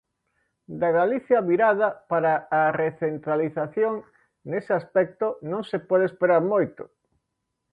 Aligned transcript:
Da 0.79 0.89
Galicia 0.99 1.39
virada 1.49 1.89
para 2.11 2.33
a 2.61 2.63
recentralización, 2.81 3.93
nese 4.49 4.73
aspecto, 4.81 5.27
non 5.51 5.61
se 5.69 5.77
pode 5.89 6.03
esperar 6.07 6.41
moito. 6.53 6.83